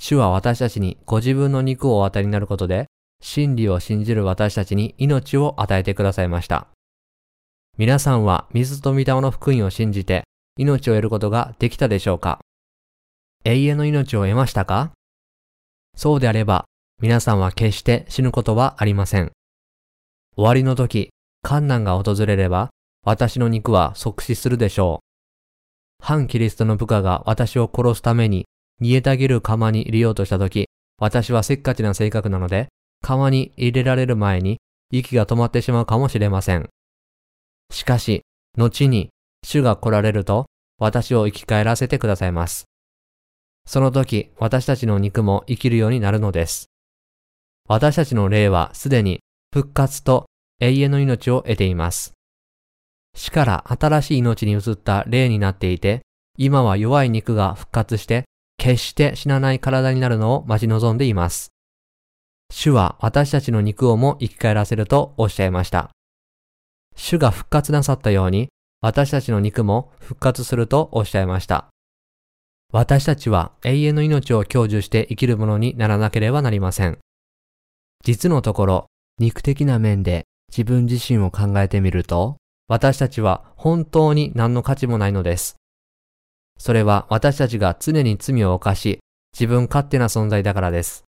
[0.00, 2.86] 主は私たちにご自分の肉をお与えになることで、
[3.20, 6.68] 真理を信じる私たちに命を与えてくださいました。
[7.76, 10.22] 皆さんは水と御霊の福音を信じて
[10.56, 12.38] 命を得ることができたでしょうか？
[13.44, 14.92] 永遠の命を得ましたか？
[15.96, 16.64] そうであれば、
[17.02, 19.32] 皆さんは決して死ぬことはありません。
[20.36, 21.10] 終わりの時、
[21.42, 22.70] 困難が訪れれば、
[23.04, 26.04] 私の肉は即死するでしょう。
[26.04, 28.44] 反キリストの部下が私を殺すために
[28.80, 32.68] 煮えたぎる釜に入れようとした時、私はせっかちな性格なので、
[33.02, 34.58] 釜に入れられる前に
[34.90, 36.68] 息が止まってしまうかもしれません。
[37.70, 38.22] しかし、
[38.56, 39.10] 後に
[39.44, 40.46] 主が来られると
[40.78, 42.64] 私を生き返らせてくださいます。
[43.66, 46.66] その時、私たちの肉も生きるようになるのです。
[47.68, 49.20] 私たちの霊はすでに
[49.52, 50.26] 復活と
[50.60, 52.12] 永遠の命を得ています。
[53.14, 56.00] 死から新しい命に移った霊になっていて、
[56.36, 58.24] 今は弱い肉が復活して
[58.58, 61.52] 決して死なない体になるのを待ち望んでいます。
[62.50, 65.90] 主は私たちの肉をも生き返らせるとおっしゃいました。
[66.96, 68.48] 主が復活なさったように、
[68.80, 71.68] 私たちの肉も復活するとおっしゃいました。
[72.72, 76.98] 私たちは永遠の命を享受して生きるものにならなければなりません。
[78.04, 78.86] 実のところ、
[79.18, 82.36] 肉的な面で自分自身を考えてみると、
[82.68, 85.57] 私たちは本当に何の価値もないのです。
[86.58, 88.98] それは私たちが常に罪を犯し、
[89.32, 91.04] 自分勝手な存在だからです。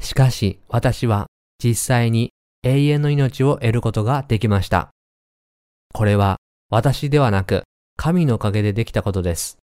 [0.00, 1.26] しかし私は
[1.62, 2.30] 実際に
[2.62, 4.90] 永遠の命を得ることができました。
[5.94, 6.36] これは
[6.70, 7.62] 私ではなく
[7.96, 9.58] 神のおかげでできたことです。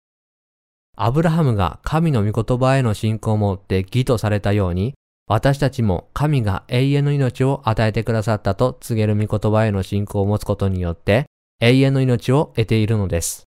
[0.98, 4.94] アブラハムが神の御言葉への信仰を持って義とされたように、
[5.28, 11.26] 私たちも神が永遠の命を与えてくださったと告げる御言葉への信仰を持つことによって
[11.62, 13.45] 永遠の命を得ているのです。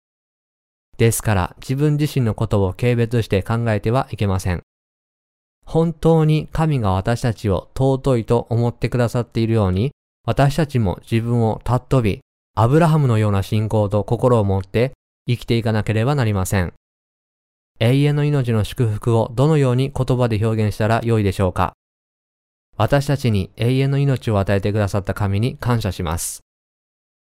[0.97, 4.63] ですから自分自身のことを軽蔑して考えてはいけません。
[5.65, 9.93] 本当に神が私たちを尊いと思ってくださっているように、
[10.27, 12.21] 私たちも自分を尊び、
[12.55, 14.93] アブラハムのような信仰と心を持って
[15.27, 16.73] 生きていかなければなりません。
[17.81, 21.75] 永遠の命の祝福をどのように言葉で表現したらよいでしょうか
[22.77, 26.41] 私たちに永遠の命を与えてくださった神に感謝します。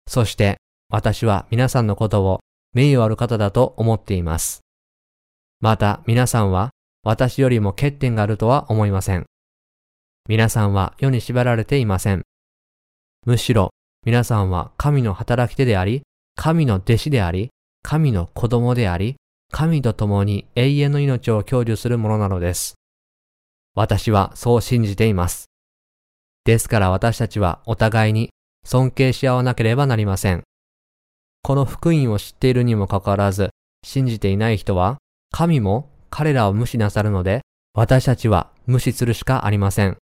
[0.07, 0.57] そして
[0.89, 2.39] 私は皆さんのことを
[2.73, 4.61] 名誉ある方だと思っています。
[5.59, 6.69] また皆さんは
[7.03, 9.25] 私よりも欠点があるとは思いません。
[10.27, 12.23] 皆さんは世に縛られていません。
[13.25, 13.71] むしろ
[14.05, 16.03] 皆さんは神の働き手であり、
[16.35, 17.49] 神の弟子であり、
[17.83, 19.15] 神の子供であり、
[19.51, 22.75] 神と共に永遠の命を享受するものなのです。
[23.75, 25.49] 私はそう信じています。
[26.45, 28.29] ですから私たちはお互いに
[28.63, 30.43] 尊敬し合わなければなりません。
[31.41, 33.49] この福音を知っているにもかかわらず、
[33.83, 34.97] 信じていない人は、
[35.31, 37.41] 神も彼らを無視なさるので、
[37.73, 39.97] 私たちは無視するしかありません。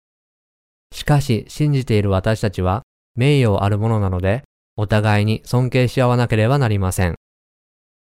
[0.93, 2.84] しかし信じている私たちは
[3.15, 4.43] 名誉あるものなので、
[4.76, 7.15] お互いに尊敬し合わなければなりません。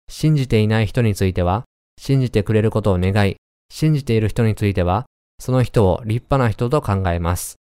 [0.07, 1.65] 信じていない人については、
[1.99, 3.37] 信じてくれることを願い、
[3.71, 5.05] 信じている人については、
[5.39, 7.55] その人を立派な人と考えます。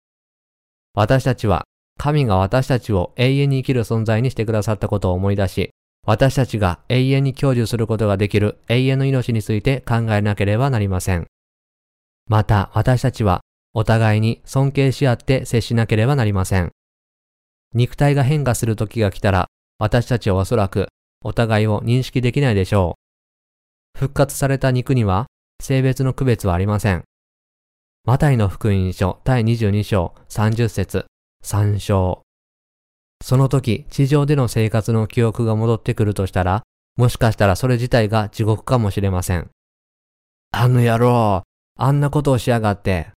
[0.95, 1.65] 私たちは、
[1.99, 5.71] 神が私たちを永遠に生きる存在にしてくださったことを思い出し、
[6.07, 11.27] 私たちが永遠に享受することができる永遠の命について考えなければなりません。
[12.27, 13.41] また私たちは
[13.73, 16.71] お互いに尊敬し合って接しなければなりません。
[17.75, 19.47] 肉体が変化する時が来たら
[19.79, 20.89] 私たちはおそらく
[21.23, 22.97] お互いを認識できないでしょ
[23.97, 23.99] う。
[23.99, 25.27] 復活された肉には
[25.63, 27.05] 性別の区別はありません。
[28.05, 31.07] マタイの福音書第22章30節
[31.45, 32.23] 3章。
[33.23, 36.63] その時、地上での生活の記憶が戻ってくるとしたら、
[36.97, 39.51] もしかしたらそれ自体が地獄かもしれません。
[40.53, 41.43] あの野郎、
[41.79, 43.09] あんなことをしやがって。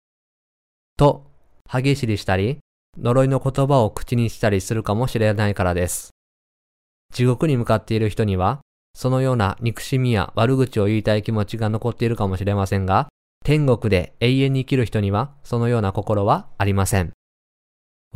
[0.98, 1.32] と、
[1.70, 2.58] 歯ぎしりしたり、
[2.98, 6.10] 呪いの言葉を口にしたりするかもしれないからです。
[7.14, 8.60] 地獄に向かっている人には、
[8.94, 13.08] そのような憎しみや悪口を言いたい気持ちが残っているかもしれませんが、
[13.46, 17.17] 天国で永遠に生きる人にはそのような心はありません。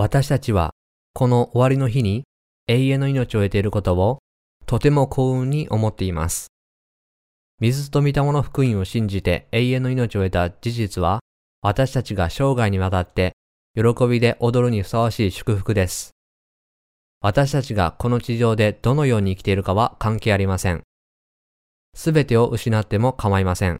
[0.02, 0.72] 私たちは
[1.14, 2.24] この終わりの日に
[2.68, 4.18] 永遠の命を得ていることを
[4.66, 6.48] とても幸運に思っています。
[7.60, 11.20] 水と御霊の福音を信じて永遠の命を得た事実は
[11.62, 13.34] 私たちが生涯にわたって
[13.76, 16.16] 喜びで踊るにふさわしい祝福です。
[17.22, 20.82] 私たちがこの地上でどのように生きているかは関係ありません。
[21.94, 23.78] すべてを失っても構いません。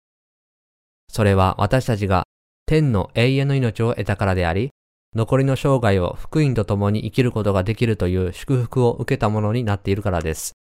[1.10, 2.26] それは私たちが
[2.68, 4.70] 天の永遠の命を得たからであり、
[5.14, 10.54] 残りの生涯を福音と共に生きることができるという祝福を受けたものになっているからです。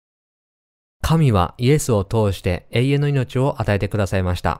[1.02, 4.60] 神はイエスを通して永遠の命を与えてくださいました。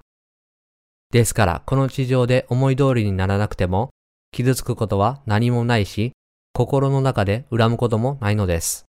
[1.12, 3.90] ですからこの地上で思い通りにならなくても
[4.32, 6.12] 傷つくことは何もないし、
[6.54, 8.86] 心の中で恨むこともないのです。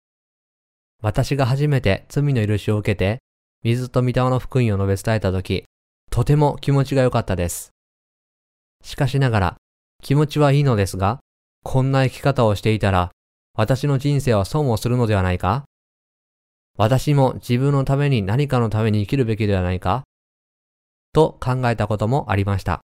[1.02, 3.18] 私が初めて罪の許しを受けて、
[3.62, 5.64] 水と御霊の福音を述べ伝えたとき、
[6.10, 7.70] とても気持ちが良かったです。
[8.82, 9.56] しかしながら、
[10.02, 11.20] 気持ちはいいのですが、
[11.62, 13.10] こんな生き方をしていたら、
[13.54, 15.64] 私の人生は損をするのではないか？
[16.76, 20.04] 私も自分のために何かのために生きるべきではないか？
[21.12, 22.80] と考えたこともありました。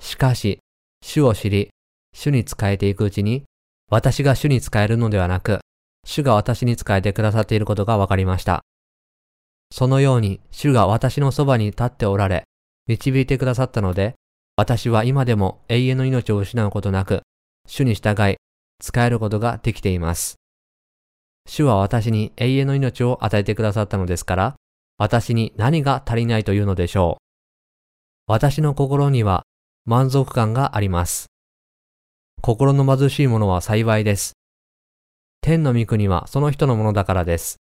[0.00, 0.58] しかし、
[1.02, 1.70] 主を知り、
[2.14, 3.44] 主に仕えていくうちに、
[3.90, 5.60] 私が主に仕えるのではなく、
[6.04, 8.60] 主が私に仕えてくださっていることが分かりました。
[9.70, 12.44] そのように主が私のそばに立っておられ、
[12.86, 14.14] 導いてくださったので、
[14.56, 17.22] 私は今でも永遠の命を失うことなく、
[17.66, 18.36] 主に従い、
[18.80, 20.36] 使えることができています。
[21.46, 24.54] 主は私に永遠の命を与えてくださったのですから、
[24.96, 27.22] 私に何が足りないというのでしょう。
[28.26, 29.42] 私の心には
[29.84, 31.26] 満足感があります。
[32.40, 34.34] 心の貧しい者は幸いです。
[35.40, 37.56] 天の御国はその人のものだからです。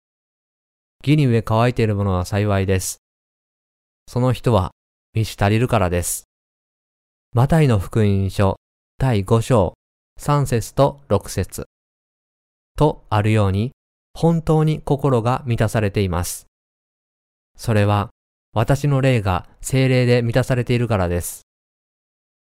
[1.04, 2.98] 義に上乾いている者は幸いです。
[4.08, 4.70] その人は
[5.14, 6.27] 満ち足りるからです。
[7.38, 8.56] マタイの福音書
[8.98, 9.74] 第5章
[10.18, 11.66] 3節と6節
[12.76, 13.70] とあるように
[14.12, 16.46] 本当に心が満たされています。
[17.56, 18.10] それは
[18.54, 21.42] 私の霊が精霊で満たされているからです。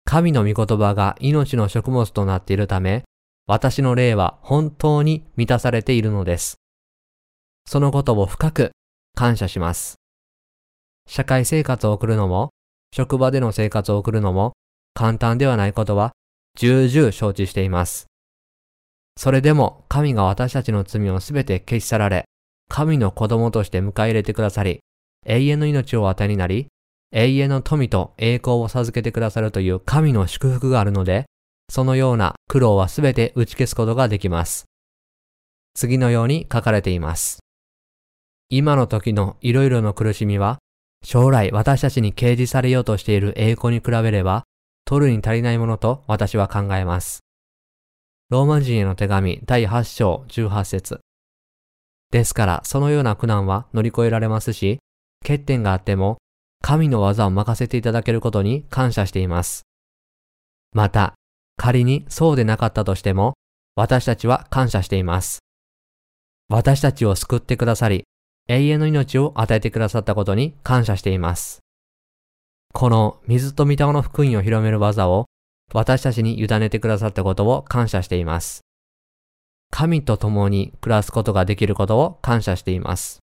[0.04, 3.02] 神の御言葉が命の食物となっているため、
[3.46, 6.56] 私の霊は本当に満たされているのです。
[7.66, 8.72] そのことを深く
[9.16, 9.94] 感謝します。
[11.08, 12.50] 社会生活を送るのも、
[12.94, 14.52] 職場での生活を送るのも、
[14.94, 16.12] 簡単ではないことは
[16.56, 18.06] 重々承知しています。
[19.16, 22.24] それでも神が私たちの罪をすべて消し去られ、
[22.68, 24.80] 神の子供として迎え入れてくださり、
[25.26, 26.68] 永遠の命を与えになり、
[27.12, 31.26] 永遠の富と栄光を授けてくださるという神の祝福があるので、
[31.68, 34.64] そのような苦労はすべて打ち消すことができます。
[35.74, 37.38] 次のように書かれています。
[38.48, 40.58] 今の時のいろいろの苦しみは、
[41.04, 44.44] 将来私たちに掲示されようとしている栄光に比べれば、
[44.84, 47.20] 取るに足りないものと私は考えます。
[48.30, 51.00] ローマ人への手紙第8章18節
[52.10, 54.78] ですから、そのような苦難は乗り越えられますし、
[55.22, 56.18] 欠点があっても、
[56.62, 59.62] 神の技を任せていただけることに感謝しています。
[60.72, 61.14] また、
[61.56, 63.32] 仮にそうでなかったとしても、
[63.76, 65.38] 私たちは感謝しています。
[66.48, 68.04] 私たちを救ってくださり、
[68.48, 71.61] 永遠の命を与えてくださったことに感謝しています。
[72.72, 75.26] この水と御霊の福音を広める技を
[75.72, 78.60] 私たちに委ねてくださったことを感謝しています。
[79.70, 83.20] 神と共に暮らすことができることを感謝しています。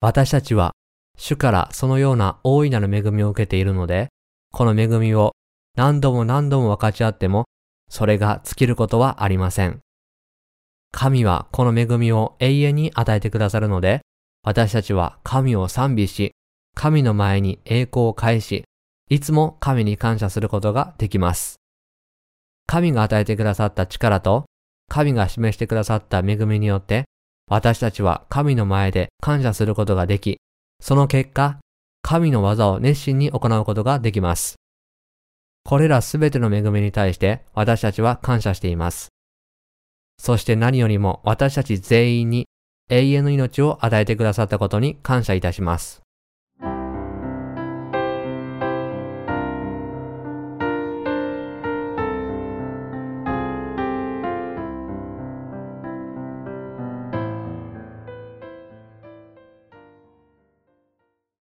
[0.00, 0.72] 私たちは
[1.16, 4.08] 主からそのような大いなる恵みを受けているので、
[4.52, 5.32] この恵みを
[5.76, 7.44] 何度も何度も分かち合っても、
[7.90, 9.80] それが尽きることはありません。
[10.92, 14.00] 神はこの恵みを永遠に与えてくださるので、
[14.42, 16.32] 私たちは神を賛美し、
[16.74, 18.64] 神の前に栄光を返し、
[19.10, 21.56] いつも神に感謝することができます。
[22.66, 24.44] 神が与えてくださった力と、
[24.88, 27.04] 神が示してくださった恵みによって、
[27.48, 30.38] 私たちは神の前で感謝することができ、
[30.80, 31.58] その結果、
[32.02, 34.56] 神の技を熱心に行うことができます。
[35.64, 39.08] これらすべての恵みに対して私たちは感謝しています。
[40.18, 42.46] そして何よりも私たち全員に
[42.90, 46.03] 永遠の命を与えてくださったことに感謝いたします。